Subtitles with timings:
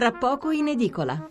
[0.00, 1.28] tra poco in edicola.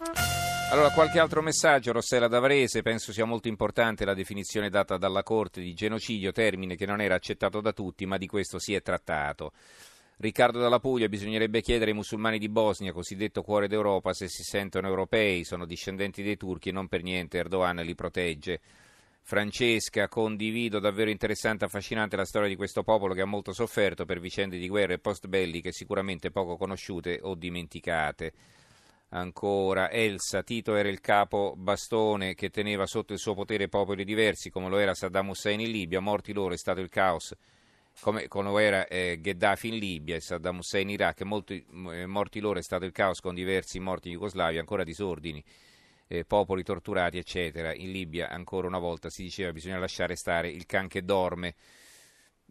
[0.72, 5.60] Allora, qualche altro messaggio, Rossella D'Avrese, penso sia molto importante la definizione data dalla Corte
[5.60, 9.54] di genocidio, termine che non era accettato da tutti, ma di questo si è trattato.
[10.18, 14.88] Riccardo dalla Puglia, bisognerebbe chiedere ai musulmani di Bosnia, cosiddetto cuore d'Europa, se si sentono
[14.88, 18.60] europei, sono discendenti dei turchi e non per niente Erdogan li protegge.
[19.30, 24.04] Francesca, condivido davvero interessante e affascinante la storia di questo popolo che ha molto sofferto
[24.04, 28.34] per vicende di guerre post-belliche sicuramente poco conosciute o dimenticate.
[29.10, 34.50] Ancora, Elsa, Tito era il capo bastone che teneva sotto il suo potere popoli diversi,
[34.50, 37.36] come lo era Saddam Hussein in Libia, morti loro è stato il caos
[38.02, 42.08] come, come lo era eh, Gheddafi in Libia e Saddam Hussein in Iraq, molti, eh,
[42.08, 45.44] morti loro è stato il caos con diversi morti in Jugoslavia, ancora disordini,
[46.10, 47.74] eh, popoli torturati, eccetera.
[47.74, 51.56] In Libia ancora una volta si diceva bisogna lasciare stare il can che dorme.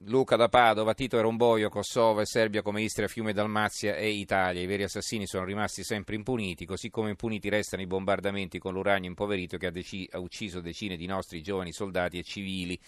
[0.03, 4.11] Luca da Padova, Tito era un boio, Kosovo e Serbia come Istria, Fiume, Dalmazia e
[4.11, 4.63] Italia.
[4.63, 9.09] I veri assassini sono rimasti sempre impuniti, così come impuniti restano i bombardamenti con l'uranio
[9.09, 12.79] impoverito che ha, dec- ha ucciso decine di nostri giovani soldati e civili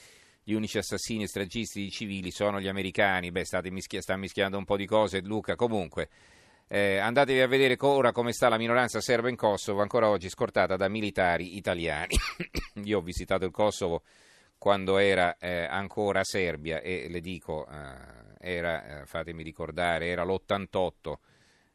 [0.42, 3.33] gli unici assassini e stragisti di civili sono gli americani.
[3.33, 5.56] Beh, state mischia- sta mischiando un po' di cose, Luca.
[5.56, 6.09] Comunque,
[6.72, 10.76] eh, andatevi a vedere ora come sta la minoranza serba in Kosovo, ancora oggi scortata
[10.76, 12.14] da militari italiani.
[12.84, 14.04] Io ho visitato il Kosovo
[14.56, 21.14] quando era eh, ancora Serbia e le dico, eh, era, eh, fatemi ricordare, era l'88.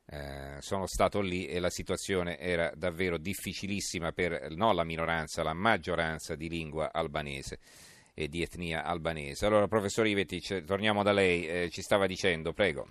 [0.05, 5.53] Eh, sono stato lì e la situazione era davvero difficilissima per non la minoranza, la
[5.53, 7.59] maggioranza di lingua albanese
[8.13, 9.45] e di etnia albanese.
[9.45, 12.87] Allora, professor Ivetic, torniamo da lei, eh, ci stava dicendo, prego.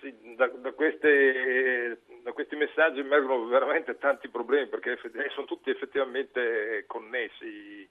[0.00, 5.70] Sì, da, da, queste, da, questi messaggi emergono veramente tanti problemi perché eh, sono tutti
[5.70, 7.88] effettivamente connessi.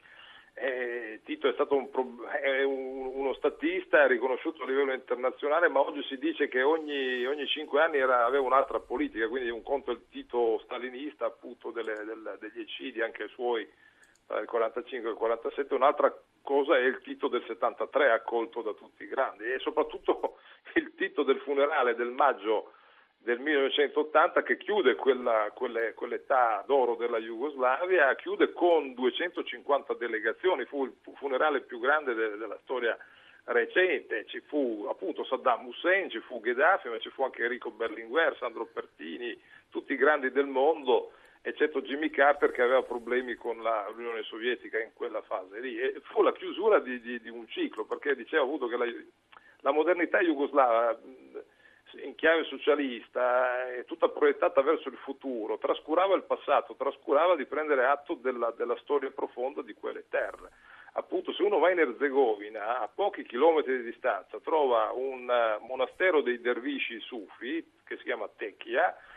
[0.55, 1.89] Eh, Tito è stato un,
[2.43, 7.47] è un, uno statista riconosciuto a livello internazionale, ma oggi si dice che ogni, ogni
[7.47, 12.03] cinque anni era, aveva un'altra politica, quindi un conto è il Tito stalinista appunto delle,
[12.05, 13.67] del, degli eccidi, anche suoi
[14.27, 18.73] tra il 45 e il 47, un'altra cosa è il Tito del 73 accolto da
[18.73, 20.37] tutti i grandi e soprattutto
[20.75, 22.73] il Tito del funerale del maggio
[23.17, 30.83] del 1980 che chiude quella, quelle, quell'età d'oro della Jugoslavia, chiude con 250 delegazioni, fu
[30.83, 32.97] il funerale più grande de, della storia
[33.45, 38.35] recente, ci fu appunto Saddam Hussein, ci fu Gheddafi, ma ci fu anche Enrico Berlinguer,
[38.37, 39.39] Sandro Pertini,
[39.69, 41.13] tutti i grandi del mondo
[41.45, 45.77] eccetto Jimmy Carter che aveva problemi con la, l'Unione Sovietica in quella fase lì.
[45.77, 48.85] E fu la chiusura di, di, di un ciclo, perché diceva avuto che la,
[49.59, 50.97] la modernità jugoslava
[52.01, 57.85] in chiave socialista è tutta proiettata verso il futuro, trascurava il passato, trascurava di prendere
[57.85, 60.49] atto della, della storia profonda di quelle terre.
[60.93, 66.21] Appunto, se uno va in Erzegovina, a pochi chilometri di distanza, trova un uh, monastero
[66.21, 69.12] dei dervisci sufi, che si chiama Tecchia, eh,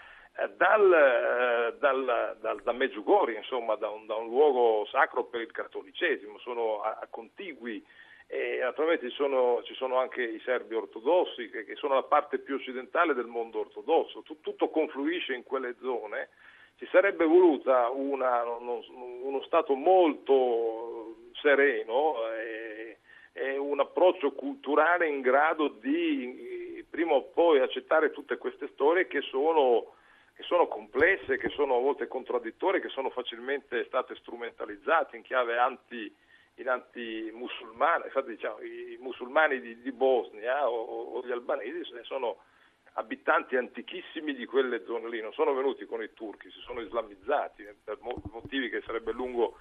[0.56, 5.50] dal, eh, dal, dal, da Meggiugorje, insomma, da un, da un, luogo sacro per il
[5.50, 7.82] cattolicesimo, sono a, a contigui
[8.26, 12.38] e naturalmente ci sono, ci sono, anche i serbi ortodossi che, che, sono la parte
[12.38, 16.28] più occidentale del mondo ortodosso, Tut, tutto confluisce in quelle zone,
[16.76, 18.82] ci sarebbe voluta una, uno,
[19.22, 22.98] uno, Stato molto sereno e,
[23.32, 29.20] e un approccio culturale in grado di prima o poi accettare tutte queste storie che
[29.22, 29.95] sono
[30.36, 35.56] che sono complesse, che sono a volte contraddittorie, che sono facilmente state strumentalizzate in chiave
[35.56, 36.14] anti,
[36.56, 38.04] in anti-musulmana.
[38.04, 42.36] Infatti diciamo, i musulmani di, di Bosnia o, o, gli albanesi sono
[42.98, 47.62] abitanti antichissimi di quelle zone lì, non sono venuti con i turchi, si sono islamizzati
[47.62, 49.56] eh, per motivi che sarebbe lungo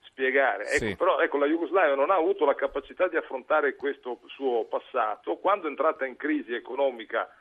[0.00, 0.64] spiegare.
[0.64, 0.96] Ecco, sì.
[0.96, 5.36] Però ecco, la Jugoslavia non ha avuto la capacità di affrontare questo suo passato.
[5.36, 7.32] Quando è entrata in crisi economica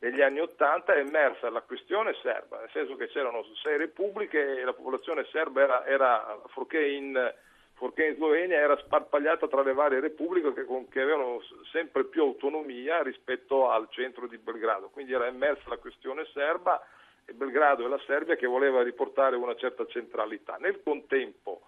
[0.00, 4.64] negli anni Ottanta è emersa la questione serba, nel senso che c'erano sei repubbliche e
[4.64, 7.34] la popolazione serba era, era forché, in,
[7.74, 11.40] forché, in, Slovenia era sparpagliata tra le varie repubbliche che, che, avevano
[11.70, 16.82] sempre più autonomia rispetto al centro di Belgrado, quindi era emersa la questione serba
[17.26, 20.56] e Belgrado e la Serbia che voleva riportare una certa centralità.
[20.58, 21.60] Nel contempo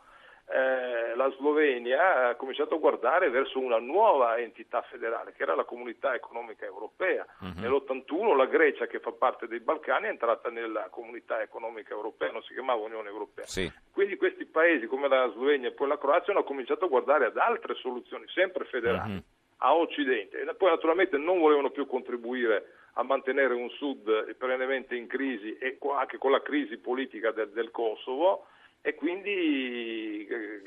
[0.48, 5.64] eh, la Slovenia ha cominciato a guardare verso una nuova entità federale che era la
[5.64, 7.24] comunità economica europea.
[7.40, 7.52] Uh-huh.
[7.56, 12.42] Nell'81 la Grecia che fa parte dei Balcani è entrata nella comunità economica europea, non
[12.42, 13.46] si chiamava Unione Europea.
[13.46, 13.70] Sì.
[13.92, 17.36] Quindi questi paesi come la Slovenia e poi la Croazia hanno cominciato a guardare ad
[17.36, 19.22] altre soluzioni, sempre federali, uh-huh.
[19.58, 20.40] a Occidente.
[20.40, 25.78] E poi naturalmente non volevano più contribuire a mantenere un sud perennemente in crisi e
[25.96, 28.48] anche con la crisi politica del, del Kosovo
[28.82, 30.62] e quindi eh,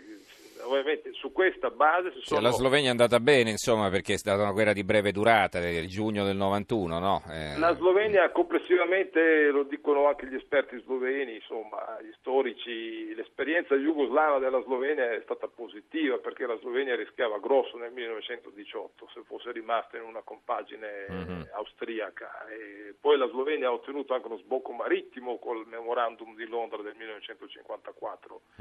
[0.65, 2.23] ovviamente su questa base sono...
[2.23, 5.59] Cioè, la Slovenia è andata bene insomma perché è stata una guerra di breve durata
[5.59, 7.23] del giugno del 91 no?
[7.29, 7.57] Eh...
[7.57, 14.61] la Slovenia complessivamente lo dicono anche gli esperti sloveni insomma gli storici l'esperienza jugoslava della
[14.63, 20.03] Slovenia è stata positiva perché la Slovenia rischiava grosso nel 1918 se fosse rimasta in
[20.03, 21.41] una compagine mm-hmm.
[21.53, 26.81] austriaca e poi la Slovenia ha ottenuto anche uno sbocco marittimo col memorandum di Londra
[26.81, 27.93] del 1954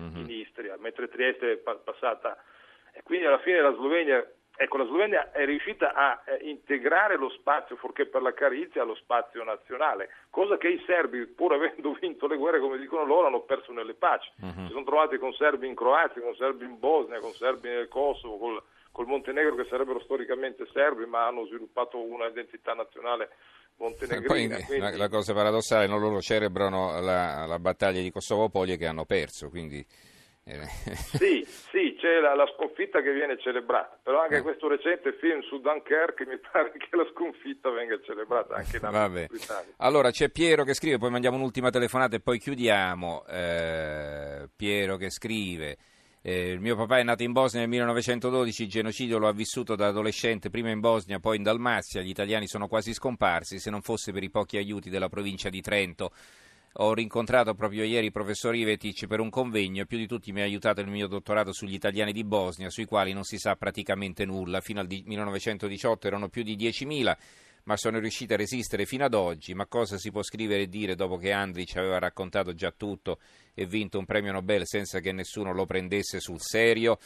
[0.01, 0.17] mm-hmm.
[0.17, 2.37] in Istria, mentre Trieste è passata.
[2.93, 4.25] E quindi alla fine la Slovenia,
[4.57, 8.95] ecco, la Slovenia è riuscita a eh, integrare lo spazio, fuorché per la Carizia, allo
[8.95, 13.41] spazio nazionale, cosa che i serbi, pur avendo vinto le guerre, come dicono loro, hanno
[13.41, 14.31] perso nelle paci.
[14.45, 14.67] Mm-hmm.
[14.67, 18.39] Si sono trovati con serbi in Croazia, con serbi in Bosnia, con serbi nel Kosovo,
[18.39, 18.63] col,
[18.93, 23.31] col Montenegro che sarebbero storicamente serbi, ma hanno sviluppato una identità nazionale
[23.79, 24.57] montenegrina.
[24.57, 24.97] Poi, quindi...
[24.97, 29.49] la, cosa paradossale, no, loro celebrano la, la battaglia di Kosovo Poli che hanno perso,
[29.49, 29.85] quindi...
[30.47, 30.61] Eh.
[31.17, 31.43] sì,
[31.73, 34.43] sì, c'è la, la, sconfitta che viene celebrata, però anche eh.
[34.43, 39.65] questo recente film su Dunkerque mi pare che la sconfitta venga celebrata anche in America.
[39.79, 43.25] Allora c'è Piero che scrive, poi mandiamo un'ultima telefonata e poi chiudiamo.
[43.27, 45.79] Eh, Piero che scrive.
[46.27, 49.89] Eh, mio papà è nato in Bosnia nel 1912, il genocidio lo ha vissuto da
[49.89, 54.11] adolescente prima in Bosnia, poi in Dalmazia, gli italiani sono quasi scomparsi, se non fosse
[54.11, 56.13] per i pochi aiuti della provincia di Trento.
[56.79, 60.41] Ho rincontrato proprio ieri il professor Ivetic per un convegno e più di tutti mi
[60.41, 64.25] ha aiutato il mio dottorato sugli italiani di Bosnia, sui quali non si sa praticamente
[64.25, 64.63] nulla.
[64.63, 67.17] Fino al 1918 erano più di 10.000
[67.65, 69.55] ma sono riusciti a resistere fino ad oggi.
[69.55, 73.19] Ma cosa si può scrivere e dire dopo che Andrich aveva raccontato già tutto
[73.55, 76.99] e vinto un premio Nobel senza che nessuno lo prendesse sul serio?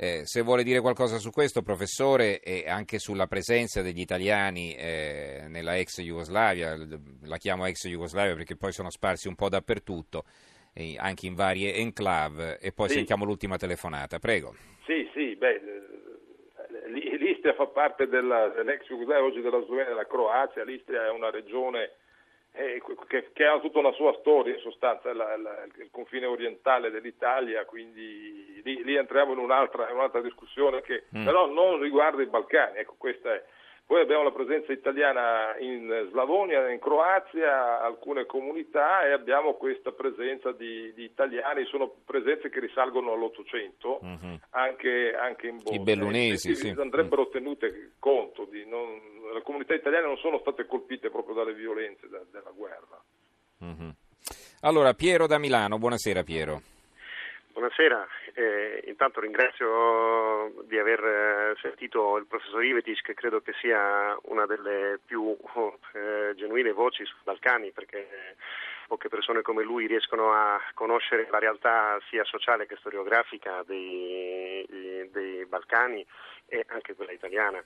[0.00, 5.46] Eh, se vuole dire qualcosa su questo, professore, e anche sulla presenza degli italiani eh,
[5.48, 6.78] nella ex Jugoslavia,
[7.22, 10.22] la chiamo ex Jugoslavia perché poi sono sparsi un po' dappertutto,
[10.72, 12.94] eh, anche in varie enclave, e poi sì.
[12.94, 14.20] sentiamo l'ultima telefonata.
[14.20, 14.54] Prego.
[14.86, 15.60] Sì, sì, beh,
[16.88, 21.92] l'Istria fa parte dell'ex Jugoslavia, oggi della Slovenia della Croazia, l'Istria è una regione
[22.52, 26.90] eh, che, che, ha tutta una sua storia, in sostanza la, la, il confine orientale
[26.90, 31.24] dell'Italia, quindi lì, lì entriamo in un'altra, in un'altra discussione che mm.
[31.24, 33.44] però non riguarda i Balcani, ecco questa è
[33.88, 40.52] poi abbiamo la presenza italiana in Slavonia, in Croazia, alcune comunità e abbiamo questa presenza
[40.52, 44.34] di, di italiani, sono presenze che risalgono all'Ottocento, mm-hmm.
[44.50, 45.80] anche, anche, in Bosnia.
[45.80, 46.74] I bellunesi, sì.
[46.76, 48.92] Andrebbero tenute conto, di non,
[49.32, 53.02] le comunità italiane non sono state colpite proprio dalle violenze da, della guerra.
[53.64, 53.88] Mm-hmm.
[54.60, 56.60] Allora, Piero da Milano, buonasera Piero.
[57.58, 64.16] Buonasera, eh, intanto ringrazio di aver eh, sentito il professor Ivetic che credo che sia
[64.26, 65.36] una delle più
[65.92, 68.36] eh, genuine voci sui Balcani perché
[68.86, 74.64] poche persone come lui riescono a conoscere la realtà sia sociale che storiografica dei,
[75.10, 76.06] dei Balcani
[76.46, 77.60] e anche quella italiana.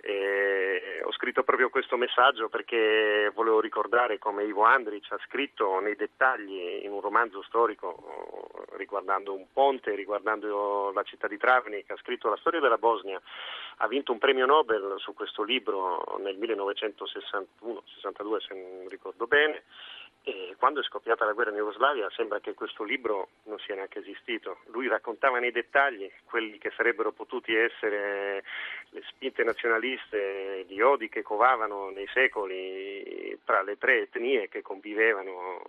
[0.00, 5.96] E ho scritto proprio questo messaggio perché volevo ricordare come Ivo Andrić ha scritto nei
[5.96, 8.37] dettagli in un romanzo storico
[8.76, 13.20] riguardando un ponte, riguardando la città di Travnik, ha scritto la storia della Bosnia,
[13.78, 19.64] ha vinto un premio Nobel su questo libro nel 1961-62 se non ricordo bene
[20.28, 24.00] e quando è scoppiata la guerra in Jugoslavia sembra che questo libro non sia neanche
[24.00, 24.58] esistito.
[24.66, 28.44] Lui raccontava nei dettagli quelli che sarebbero potuti essere
[28.90, 35.62] le spinte nazionaliste, gli odi che covavano nei secoli tra le tre etnie che convivevano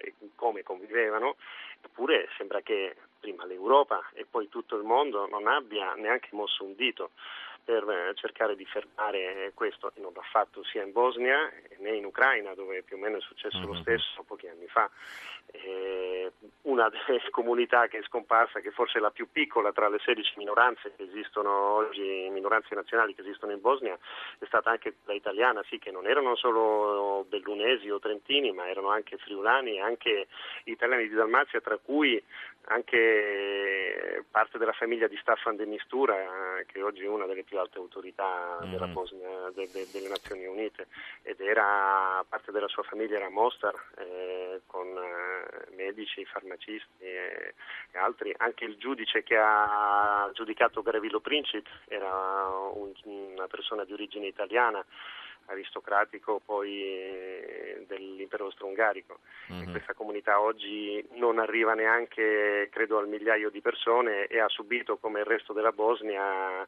[0.00, 1.36] e come convivevano,
[1.82, 6.74] eppure sembra che prima l'Europa e poi tutto il mondo non abbia neanche mosso un
[6.74, 7.10] dito
[7.64, 12.04] per eh, cercare di fermare questo e non l'ha fatto sia in Bosnia né in
[12.04, 13.82] Ucraina dove più o meno è successo lo mm-hmm.
[13.82, 14.90] stesso pochi anni fa.
[15.52, 16.30] Eh,
[16.62, 20.34] una delle comunità che è scomparsa, che forse è la più piccola tra le 16
[20.36, 23.98] minoranze che esistono oggi, minoranze nazionali che esistono in Bosnia,
[24.38, 28.90] è stata anche quella italiana, sì, che non erano solo bellunesi o trentini, ma erano
[28.90, 30.28] anche friulani e anche
[30.64, 32.22] italiani di Dalmazia, tra cui
[32.66, 37.78] anche parte della famiglia di Staffan de Mistura, che oggi è una delle più alte
[37.78, 38.92] autorità della mm.
[38.92, 40.86] Bosnia, de, de, delle Nazioni Unite,
[41.22, 47.54] ed era parte della sua famiglia era Mostar, eh, con eh, medici, farmacisti e,
[47.90, 48.32] e, altri.
[48.38, 54.84] Anche il giudice che ha giudicato Garavilo Princip era un, una persona di origine italiana
[55.46, 59.18] aristocratico poi eh, dell'impero austro-ungarico.
[59.52, 59.70] Mm-hmm.
[59.72, 65.20] Questa comunità oggi non arriva neanche, credo, al migliaio di persone e ha subito, come
[65.20, 66.64] il resto della Bosnia,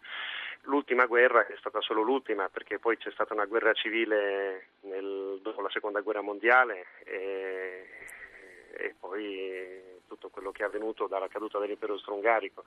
[0.62, 5.40] l'ultima guerra, che è stata solo l'ultima, perché poi c'è stata una guerra civile nel,
[5.42, 7.87] dopo la seconda guerra mondiale e,
[8.76, 12.64] e poi tutto quello che è avvenuto dalla caduta dell'impero austro-ungarico.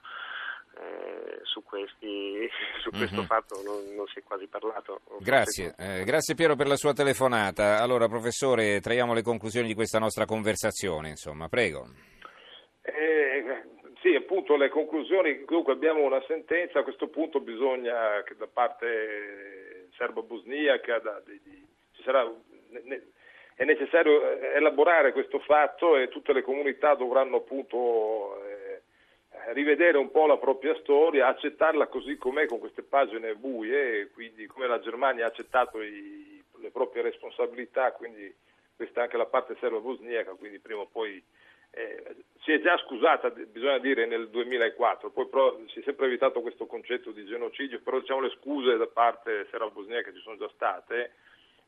[0.78, 2.50] Eh, su, questi,
[2.84, 3.26] su questo mm-hmm.
[3.26, 5.02] fatto non, non, si è quasi parlato.
[5.20, 7.82] Grazie, eh, grazie Piero per la sua telefonata.
[7.82, 11.88] Allora, professore, traiamo le conclusioni di questa nostra conversazione, insomma, prego.
[12.82, 13.75] Eh,
[14.06, 19.88] sì, appunto le conclusioni, comunque abbiamo una sentenza, a questo punto bisogna che da parte
[19.98, 22.32] serbo-bosniaca da, di, di, ci sarà,
[22.84, 23.08] ne,
[23.56, 24.22] è necessario
[24.54, 28.82] elaborare questo fatto e tutte le comunità dovranno appunto eh,
[29.54, 34.68] rivedere un po' la propria storia, accettarla così com'è con queste pagine buie, quindi come
[34.68, 38.32] la Germania ha accettato i, le proprie responsabilità, quindi
[38.76, 41.24] questa è anche la parte serbo-bosniaca, quindi prima o poi
[41.76, 46.42] eh, si è già scusata, bisogna dire, nel 2004, poi però si è sempre evitato
[46.42, 51.12] questo concetto di genocidio, però diciamo le scuse da parte serbo-bosniaca ci sono già state,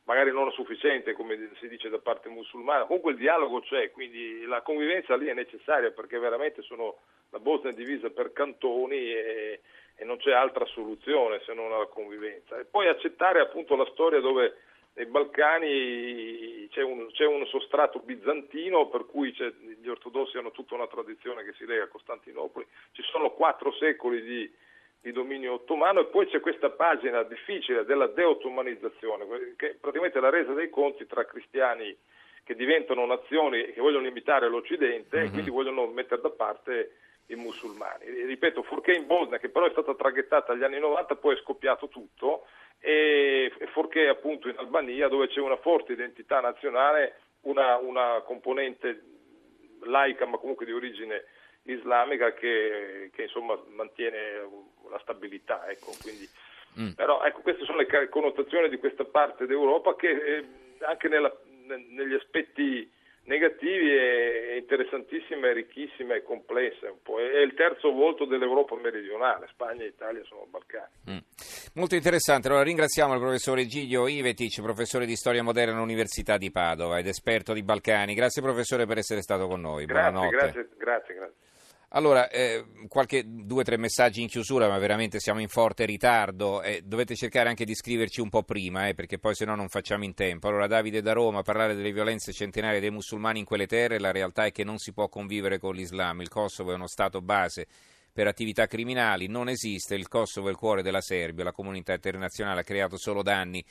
[0.04, 4.62] magari non sufficiente come si dice da parte musulmana, comunque il dialogo c'è, quindi la
[4.62, 7.00] convivenza lì è necessaria perché veramente sono,
[7.32, 9.62] la Bosnia è divisa per cantoni e,
[9.96, 12.58] e non c'è altra soluzione se non la convivenza.
[12.58, 14.56] E poi accettare appunto la storia dove
[14.98, 19.32] nei Balcani c'è un, c'è un, sostrato bizantino per cui
[19.80, 24.24] gli ortodossi hanno tutta una tradizione che si lega a Costantinopoli, ci sono quattro secoli
[24.24, 24.52] di,
[25.00, 30.32] di dominio ottomano e poi c'è questa pagina difficile della deottomanizzazione, che è praticamente la
[30.32, 31.96] resa dei conti tra cristiani
[32.44, 35.28] che diventano nazioni che vogliono imitare l'Occidente mm-hmm.
[35.28, 36.94] e quindi vogliono mettere da parte
[37.28, 38.06] i musulmani.
[38.26, 41.88] Ripeto, fuorché in Bosnia, che però è stata traghettata agli anni 90, poi è scoppiato
[41.88, 42.46] tutto,
[42.80, 49.04] e fuorché appunto in Albania, dove c'è una forte identità nazionale, una, una componente
[49.82, 51.24] laica ma comunque di origine
[51.64, 54.20] islamica che, che insomma mantiene
[54.90, 55.68] la stabilità.
[55.70, 56.28] Ecco, quindi,
[56.80, 56.92] mm.
[56.92, 60.46] Però ecco, queste sono le connotazioni di questa parte d'Europa che eh,
[60.82, 62.90] anche nella, negli aspetti
[63.28, 66.88] negativi è interessantissima, è ricchissima e complessa.
[66.88, 70.92] È il terzo volto dell'Europa meridionale, Spagna e Italia sono Balcani.
[71.12, 71.18] Mm.
[71.76, 76.98] Molto interessante, allora ringraziamo il professore Giglio Ivetic, professore di storia moderna all'Università di Padova
[76.98, 78.16] ed esperto di Balcani.
[78.16, 79.86] Grazie professore per essere stato con noi.
[79.86, 80.36] Grazie, Buonanotte.
[80.36, 81.47] Grazie, grazie, grazie.
[81.98, 86.62] Allora, eh, qualche due o tre messaggi in chiusura, ma veramente siamo in forte ritardo.
[86.62, 89.68] Eh, dovete cercare anche di scriverci un po' prima, eh, perché poi se no non
[89.68, 90.48] facciamo in tempo.
[90.48, 94.46] Allora, Davide da Roma, parlare delle violenze centenarie dei musulmani in quelle terre, la realtà
[94.46, 96.22] è che non si può convivere con l'Islam.
[96.22, 97.66] Il Kosovo è uno Stato base
[98.14, 99.96] per attività criminali, non esiste.
[99.96, 103.66] Il Kosovo è il cuore della Serbia, la comunità internazionale ha creato solo danni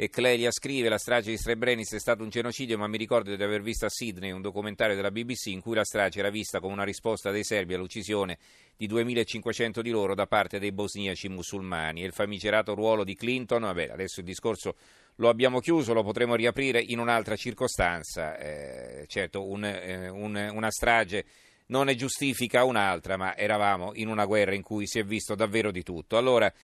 [0.00, 3.42] e Clelia scrive la strage di Srebrenica è stato un genocidio, ma mi ricordo di
[3.42, 6.72] aver visto a Sydney un documentario della BBC in cui la strage era vista come
[6.72, 8.38] una risposta dei serbi all'uccisione
[8.76, 12.02] di 2500 di loro da parte dei bosniaci musulmani.
[12.02, 14.76] E il famigerato ruolo di Clinton, vabbè, adesso il discorso
[15.16, 18.38] lo abbiamo chiuso, lo potremo riaprire in un'altra circostanza.
[18.38, 21.24] Eh, certo, un, eh, un, una strage
[21.66, 25.72] non ne giustifica un'altra, ma eravamo in una guerra in cui si è visto davvero
[25.72, 26.16] di tutto.
[26.16, 26.52] Allora,